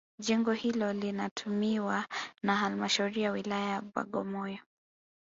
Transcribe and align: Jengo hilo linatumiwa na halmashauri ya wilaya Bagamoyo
Jengo 0.19 0.51
hilo 0.51 0.93
linatumiwa 0.93 2.05
na 2.43 2.55
halmashauri 2.55 3.21
ya 3.21 3.31
wilaya 3.31 3.81
Bagamoyo 3.81 4.57